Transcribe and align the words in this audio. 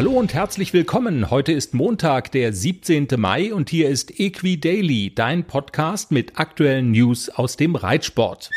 Hallo 0.00 0.12
und 0.12 0.32
herzlich 0.32 0.72
willkommen. 0.72 1.28
Heute 1.28 1.52
ist 1.52 1.74
Montag, 1.74 2.32
der 2.32 2.54
17. 2.54 3.06
Mai 3.18 3.52
und 3.52 3.68
hier 3.68 3.90
ist 3.90 4.18
Equi 4.18 4.58
Daily, 4.58 5.14
dein 5.14 5.44
Podcast 5.44 6.10
mit 6.10 6.38
aktuellen 6.38 6.92
News 6.92 7.28
aus 7.28 7.58
dem 7.58 7.76
Reitsport. 7.76 8.48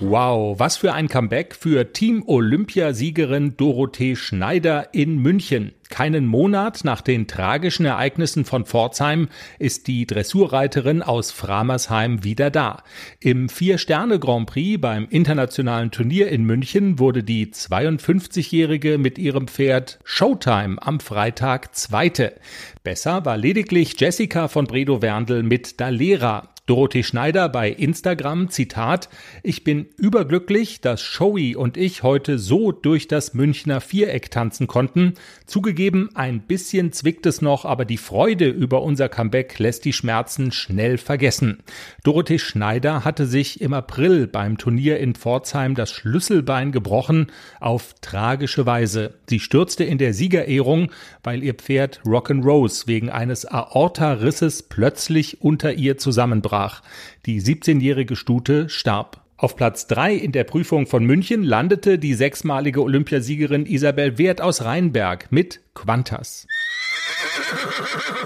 Wow, 0.00 0.58
was 0.58 0.76
für 0.76 0.92
ein 0.92 1.08
Comeback 1.08 1.54
für 1.54 1.92
Team 1.92 2.24
Olympiasiegerin 2.26 3.56
Dorothee 3.56 4.16
Schneider 4.16 4.92
in 4.92 5.18
München. 5.18 5.72
Keinen 5.90 6.24
Monat 6.26 6.84
nach 6.84 7.02
den 7.02 7.26
tragischen 7.26 7.84
Ereignissen 7.84 8.46
von 8.46 8.64
Pforzheim 8.64 9.28
ist 9.58 9.88
die 9.88 10.06
Dressurreiterin 10.06 11.02
aus 11.02 11.30
Framersheim 11.30 12.24
wieder 12.24 12.50
da. 12.50 12.82
Im 13.20 13.50
Vier-Sterne-Grand 13.50 14.46
Prix 14.46 14.80
beim 14.80 15.06
internationalen 15.10 15.90
Turnier 15.90 16.28
in 16.28 16.44
München 16.44 16.98
wurde 16.98 17.22
die 17.22 17.48
52-Jährige 17.48 18.96
mit 18.96 19.18
ihrem 19.18 19.48
Pferd 19.48 19.98
Showtime 20.04 20.78
am 20.80 20.98
Freitag 20.98 21.76
Zweite. 21.76 22.34
Besser 22.82 23.26
war 23.26 23.36
lediglich 23.36 24.00
Jessica 24.00 24.48
von 24.48 24.66
Bredow-Werndl 24.66 25.42
mit 25.42 25.78
Dalera. 25.78 26.51
Dorothee 26.66 27.02
Schneider 27.02 27.48
bei 27.48 27.70
Instagram, 27.70 28.48
Zitat, 28.48 29.08
ich 29.42 29.64
bin 29.64 29.86
überglücklich, 29.96 30.80
dass 30.80 31.02
Shoei 31.02 31.56
und 31.56 31.76
ich 31.76 32.04
heute 32.04 32.38
so 32.38 32.70
durch 32.70 33.08
das 33.08 33.34
Münchner 33.34 33.80
Viereck 33.80 34.30
tanzen 34.30 34.68
konnten. 34.68 35.14
Zugegeben, 35.44 36.10
ein 36.14 36.42
bisschen 36.42 36.92
zwickt 36.92 37.26
es 37.26 37.42
noch, 37.42 37.64
aber 37.64 37.84
die 37.84 37.96
Freude 37.96 38.46
über 38.46 38.82
unser 38.82 39.08
Comeback 39.08 39.58
lässt 39.58 39.84
die 39.84 39.92
Schmerzen 39.92 40.52
schnell 40.52 40.98
vergessen. 40.98 41.64
Dorothee 42.04 42.38
Schneider 42.38 43.04
hatte 43.04 43.26
sich 43.26 43.60
im 43.60 43.72
April 43.72 44.28
beim 44.28 44.56
Turnier 44.56 45.00
in 45.00 45.16
Pforzheim 45.16 45.74
das 45.74 45.90
Schlüsselbein 45.90 46.70
gebrochen, 46.70 47.32
auf 47.58 47.96
tragische 48.02 48.66
Weise. 48.66 49.14
Sie 49.28 49.40
stürzte 49.40 49.82
in 49.82 49.98
der 49.98 50.14
Siegerehrung, 50.14 50.92
weil 51.24 51.42
ihr 51.42 51.54
Pferd 51.54 52.00
Rock'n'Rose 52.04 52.86
wegen 52.86 53.10
eines 53.10 53.46
Aorta-Risses 53.46 54.62
plötzlich 54.62 55.42
unter 55.42 55.72
ihr 55.72 55.98
zusammenbrach 55.98 56.51
brach. 56.52 56.82
Die 57.24 57.40
17-jährige 57.40 58.14
Stute 58.14 58.68
starb. 58.68 59.22
Auf 59.38 59.56
Platz 59.56 59.86
3 59.86 60.14
in 60.14 60.32
der 60.32 60.44
Prüfung 60.44 60.86
von 60.86 61.02
München 61.02 61.42
landete 61.42 61.98
die 61.98 62.12
sechsmalige 62.12 62.82
Olympiasiegerin 62.82 63.64
Isabel 63.64 64.18
Wert 64.18 64.42
aus 64.42 64.62
Rheinberg 64.62 65.32
mit 65.32 65.60
Quantas. 65.74 66.46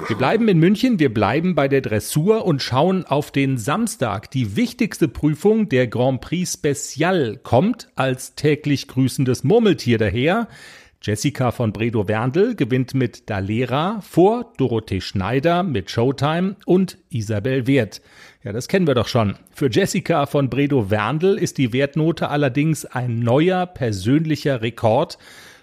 Wir 0.09 0.17
bleiben 0.17 0.49
in 0.49 0.59
München, 0.59 0.99
wir 0.99 1.15
bleiben 1.15 1.55
bei 1.55 1.69
der 1.69 1.83
Dressur 1.83 2.45
und 2.45 2.63
schauen 2.63 3.05
auf 3.05 3.31
den 3.31 3.59
Samstag. 3.59 4.29
Die 4.33 4.57
wichtigste 4.57 5.07
Prüfung 5.07 5.69
der 5.69 5.87
Grand 5.87 6.21
Prix 6.21 6.55
Special 6.55 7.39
kommt 7.41 7.89
als 7.95 8.35
täglich 8.35 8.89
grüßendes 8.89 9.45
Murmeltier 9.45 9.99
daher. 9.99 10.49
Jessica 11.07 11.53
von 11.53 11.73
Bredow-Werndl 11.73 12.57
gewinnt 12.57 12.93
mit 12.93 13.31
Dalera 13.31 14.01
vor 14.01 14.53
Dorothee 14.57 15.01
Schneider 15.01 15.63
mit 15.63 15.89
Showtime 15.89 16.57
und 16.65 16.99
Isabel 17.11 17.69
Wert. 17.69 18.03
Ja, 18.43 18.53
das 18.53 18.67
kennen 18.67 18.89
wir 18.89 18.97
doch 18.97 19.07
schon. 19.07 19.37
Für 19.53 19.71
Jessica 19.71 20.27
von 20.27 20.51
Bredow-Werndl 20.51 21.39
ist 21.39 21.59
die 21.59 21.73
Wertnote 21.73 22.29
allerdings 22.29 22.87
ein 22.87 23.21
neuer 23.21 23.67
persönlicher 23.67 24.63
Rekord. 24.63 25.17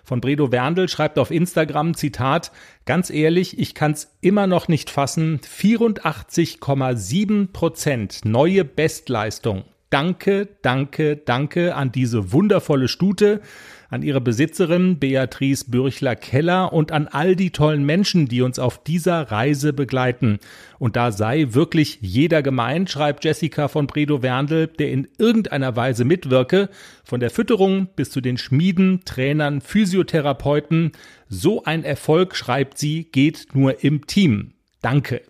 Von 0.05 0.21
Bredow-Werndl 0.21 0.87
schreibt 0.87 1.19
auf 1.19 1.29
Instagram, 1.29 1.93
Zitat, 1.93 2.53
ganz 2.85 3.09
ehrlich, 3.09 3.59
ich 3.59 3.75
kann's 3.75 4.15
immer 4.21 4.47
noch 4.47 4.69
nicht 4.69 4.89
fassen, 4.89 5.41
84,7 5.41 7.51
Prozent 7.51 8.21
neue 8.23 8.63
Bestleistung. 8.63 9.65
Danke, 9.93 10.47
danke, 10.63 11.17
danke 11.17 11.75
an 11.75 11.91
diese 11.91 12.31
wundervolle 12.31 12.87
Stute 12.87 13.41
an 13.89 14.01
ihre 14.01 14.21
Besitzerin 14.21 14.97
Beatrice 14.97 15.65
Bürchler-Keller 15.69 16.73
und 16.73 16.91
an 16.91 17.07
all 17.07 17.35
die 17.35 17.51
tollen 17.51 17.85
Menschen, 17.85 18.27
die 18.27 18.41
uns 18.41 18.57
auf 18.57 18.83
dieser 18.83 19.29
Reise 19.29 19.71
begleiten. 19.71 20.39
Und 20.79 20.95
da 20.95 21.11
sei 21.11 21.49
wirklich 21.51 21.99
jeder 22.01 22.41
gemeint, 22.41 22.89
schreibt 22.89 23.23
Jessica 23.23 23.67
von 23.67 23.85
Bredow-Werndl, 23.85 24.65
der 24.65 24.89
in 24.89 25.07
irgendeiner 25.19 25.75
Weise 25.75 26.05
mitwirke, 26.05 26.69
von 27.03 27.19
der 27.19 27.29
Fütterung 27.29 27.87
bis 27.95 28.09
zu 28.09 28.19
den 28.19 28.39
Schmieden, 28.39 29.01
Trainern, 29.05 29.61
Physiotherapeuten. 29.61 30.93
So 31.29 31.65
ein 31.65 31.83
Erfolg, 31.83 32.35
schreibt 32.35 32.79
sie, 32.79 33.03
geht 33.11 33.49
nur 33.53 33.83
im 33.83 34.07
Team. 34.07 34.53
Danke. 34.81 35.21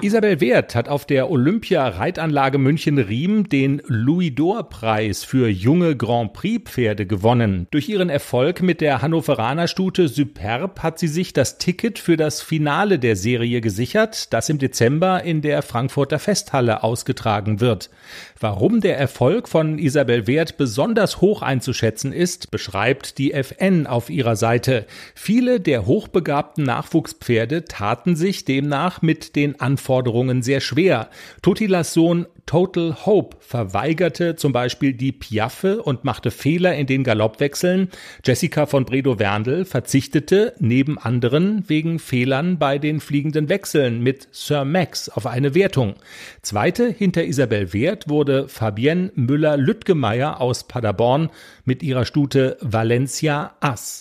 Isabel 0.00 0.40
Wert 0.40 0.74
hat 0.74 0.88
auf 0.88 1.06
der 1.06 1.30
Olympia-Reitanlage 1.30 2.58
München-Riem 2.58 3.48
den 3.48 3.82
Louis-Dor-Preis 3.86 5.24
für 5.24 5.48
junge 5.48 5.96
Grand 5.96 6.32
Prix-Pferde 6.32 7.06
gewonnen. 7.06 7.66
Durch 7.70 7.88
ihren 7.88 8.08
Erfolg 8.08 8.62
mit 8.62 8.80
der 8.80 9.02
Hannoveraner 9.02 9.66
Stute 9.66 10.08
Superb 10.08 10.82
hat 10.82 10.98
sie 10.98 11.08
sich 11.08 11.32
das 11.32 11.58
Ticket 11.58 11.98
für 11.98 12.16
das 12.16 12.40
Finale 12.42 12.98
der 12.98 13.16
Serie 13.16 13.60
gesichert, 13.60 14.32
das 14.32 14.48
im 14.48 14.58
Dezember 14.58 15.24
in 15.24 15.42
der 15.42 15.62
Frankfurter 15.62 16.18
Festhalle 16.18 16.82
ausgetragen 16.84 17.60
wird. 17.60 17.90
Warum 18.38 18.80
der 18.80 18.98
Erfolg 18.98 19.48
von 19.48 19.78
Isabel 19.78 20.28
Wert 20.28 20.56
besonders 20.56 21.20
hoch 21.20 21.42
einzuschätzen 21.42 22.12
ist, 22.12 22.52
beschreibt 22.52 23.18
die 23.18 23.32
FN 23.32 23.86
auf 23.88 24.10
ihrer 24.10 24.36
Seite. 24.36 24.86
Viele 25.14 25.60
der 25.60 25.86
hochbegabten 25.86 26.62
Nachwuchspferde 26.64 27.64
taten 27.64 28.14
sich 28.14 28.44
demnach 28.44 29.02
mit 29.02 29.17
den 29.36 29.60
Anforderungen 29.60 29.78
Anforderungen 29.88 30.42
sehr 30.42 30.60
schwer. 30.60 31.08
Totilas 31.42 31.92
Sohn 31.92 32.26
Total 32.46 32.96
Hope 33.04 33.36
verweigerte 33.40 34.36
zum 34.36 34.52
Beispiel 34.52 34.94
die 34.94 35.12
Piaffe 35.12 35.82
und 35.82 36.04
machte 36.04 36.30
Fehler 36.30 36.74
in 36.74 36.86
den 36.86 37.04
Galoppwechseln. 37.04 37.88
Jessica 38.24 38.66
von 38.66 38.86
Bredow-Werndl 38.86 39.66
verzichtete 39.66 40.54
neben 40.58 40.98
anderen 40.98 41.64
wegen 41.68 41.98
Fehlern 41.98 42.58
bei 42.58 42.78
den 42.78 43.00
fliegenden 43.00 43.48
Wechseln 43.48 44.02
mit 44.02 44.28
Sir 44.30 44.64
Max 44.64 45.08
auf 45.10 45.26
eine 45.26 45.54
Wertung. 45.54 45.94
Zweite 46.42 46.88
hinter 46.88 47.24
Isabel 47.24 47.72
Wert 47.74 48.08
wurde 48.08 48.48
Fabienne 48.48 49.12
Müller-Lüttgemeier 49.14 50.40
aus 50.40 50.64
Paderborn 50.64 51.30
mit 51.64 51.82
ihrer 51.82 52.06
Stute 52.06 52.56
Valencia 52.60 53.56
Ass. 53.60 54.00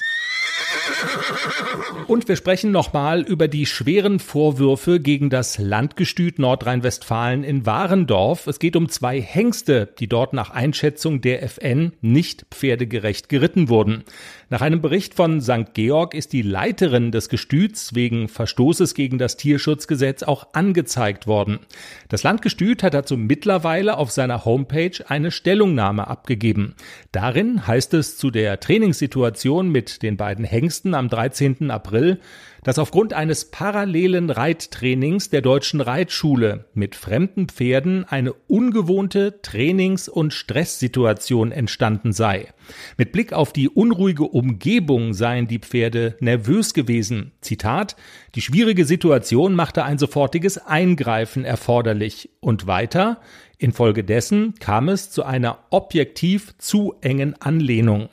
Und 2.08 2.28
wir 2.30 2.38
sprechen 2.38 2.72
nochmal 2.72 3.22
über 3.22 3.48
die 3.48 3.66
schweren 3.66 4.20
Vorwürfe 4.20 5.00
gegen 5.02 5.30
das 5.30 5.58
Landgestüt 5.58 6.40
Nordrhein-Westfalen 6.40 7.44
in 7.44 7.66
Warendorf. 7.66 8.48
Es 8.48 8.60
geht 8.60 8.78
um 8.78 8.88
zwei 8.88 9.22
Hengste, 9.22 9.94
die 10.00 10.08
dort 10.08 10.32
nach 10.32 10.52
Einschätzung 10.52 11.20
der 11.20 11.44
FN 11.44 11.92
nicht 12.00 12.46
pferdegerecht 12.52 13.28
geritten 13.28 13.68
wurden. 13.68 14.04
Nach 14.50 14.62
einem 14.62 14.82
Bericht 14.82 15.16
von 15.16 15.42
St. 15.42 15.74
Georg 15.74 16.14
ist 16.14 16.32
die 16.32 16.42
Leiterin 16.42 17.12
des 17.12 17.28
Gestüts 17.28 17.94
wegen 17.94 18.30
Verstoßes 18.30 18.94
gegen 18.94 19.18
das 19.18 19.36
Tierschutzgesetz 19.36 20.24
auch 20.24 20.48
angezeigt 20.54 21.28
worden. 21.28 21.60
Das 22.08 22.24
Landgestüt 22.24 22.84
hat 22.84 22.94
dazu 22.94 23.18
mittlerweile 23.18 23.98
auf 23.98 24.12
seiner 24.12 24.46
Homepage 24.46 25.04
eine 25.10 25.32
Stellungnahme 25.32 26.08
abgegeben. 26.08 26.76
Darin 27.12 27.68
heißt 27.68 27.94
es 27.96 28.18
zu 28.18 28.32
der 28.32 28.62
Trainingssituation 28.62 29.70
mit 29.70 30.02
den 30.02 30.16
beiden 30.16 30.46
Hengsten 30.46 30.87
am 30.94 31.10
13. 31.10 31.72
April, 31.72 32.20
dass 32.64 32.80
aufgrund 32.80 33.14
eines 33.14 33.46
parallelen 33.46 34.30
Reittrainings 34.30 35.30
der 35.30 35.42
deutschen 35.42 35.80
Reitschule 35.80 36.66
mit 36.74 36.96
fremden 36.96 37.48
Pferden 37.48 38.04
eine 38.04 38.34
ungewohnte 38.34 39.42
Trainings- 39.42 40.10
und 40.10 40.34
Stresssituation 40.34 41.52
entstanden 41.52 42.12
sei. 42.12 42.54
Mit 42.98 43.12
Blick 43.12 43.32
auf 43.32 43.54
die 43.54 43.70
unruhige 43.70 44.26
Umgebung 44.26 45.14
seien 45.14 45.48
die 45.48 45.60
Pferde 45.60 46.18
nervös 46.20 46.74
gewesen. 46.74 47.32
Zitat, 47.42 47.96
die 48.36 48.42
schwierige 48.42 48.86
Situation 48.86 49.56
machte 49.56 49.86
ein 49.86 49.98
sofortiges 49.98 50.58
Eingreifen 50.58 51.46
erforderlich. 51.46 52.30
Und 52.42 52.68
weiter, 52.68 53.22
Infolgedessen 53.60 54.54
kam 54.60 54.88
es 54.88 55.10
zu 55.10 55.24
einer 55.24 55.60
objektiv 55.72 56.56
zu 56.60 56.96
engen 57.02 57.42
Anlehnung. 57.42 58.10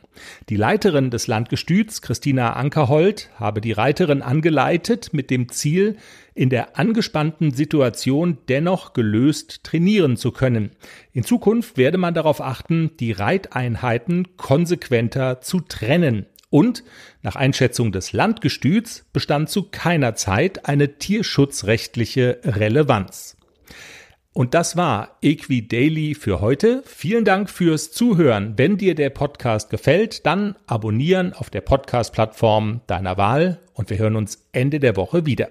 Die 0.49 0.57
Leiterin 0.57 1.11
des 1.11 1.27
Landgestüts, 1.27 2.03
Christina 2.03 2.55
Ankerhold, 2.55 3.31
habe 3.37 3.61
die 3.61 3.73
Reiterin 3.73 4.23
angeleitet 4.23 5.11
mit 5.13 5.31
dem 5.31 5.49
Ziel, 5.49 5.97
in 6.35 6.51
der 6.51 6.79
angespannten 6.79 7.53
Situation 7.53 8.39
dennoch 8.49 8.93
gelöst 8.93 9.65
trainieren 9.65 10.17
zu 10.17 10.33
können. 10.33 10.71
In 11.13 11.25
Zukunft 11.25 11.77
werde 11.77 11.99
man 11.99 12.15
darauf 12.15 12.41
achten, 12.41 12.91
die 12.99 13.13
Reiteinheiten 13.13 14.37
konsequenter 14.37 15.41
zu 15.41 15.61
trennen. 15.61 16.27
Und 16.51 16.85
nach 17.23 17.35
Einschätzung 17.35 17.91
des 17.91 18.13
Landgestüts 18.13 19.07
bestand 19.13 19.51
zu 19.51 19.65
keiner 19.71 20.15
Zeit 20.15 20.67
eine 20.67 20.99
tierschutzrechtliche 20.99 22.39
Relevanz. 22.45 23.37
Und 24.35 24.53
das 24.53 24.77
war 24.77 25.17
Equi 25.23 25.69
Daily 25.69 26.17
für 26.17 26.41
heute. 26.41 26.83
Vielen 26.87 27.25
Dank 27.25 27.49
fürs 27.49 27.93
Zuhören. 27.93 28.55
Wenn 28.57 28.77
dir 28.77 28.97
der 28.97 29.11
Podcast 29.11 29.71
gefällt, 29.71 30.27
dann 30.27 30.57
abonnieren 30.67 31.33
auf 31.33 31.51
der 31.51 31.61
Podcast-Plattform 31.61 32.81
deiner 32.89 33.17
Wahl 33.17 33.61
und 33.75 33.91
wir 33.91 33.99
hören 33.99 34.17
uns 34.17 34.45
Ende 34.51 34.81
der 34.81 34.97
Woche 34.97 35.25
wieder. 35.25 35.51